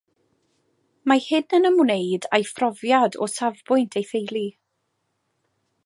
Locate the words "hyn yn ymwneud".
1.25-2.25